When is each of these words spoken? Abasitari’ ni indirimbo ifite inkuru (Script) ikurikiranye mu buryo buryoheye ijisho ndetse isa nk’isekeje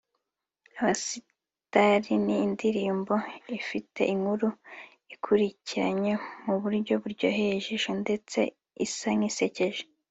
Abasitari’ 0.79 2.13
ni 2.25 2.35
indirimbo 2.45 3.15
ifite 3.59 4.01
inkuru 4.13 4.47
(Script) 4.57 5.11
ikurikiranye 5.13 6.13
mu 6.45 6.55
buryo 6.61 6.93
buryoheye 7.03 7.51
ijisho 7.59 7.91
ndetse 8.03 8.39
isa 8.85 9.09
nk’isekeje 9.17 9.83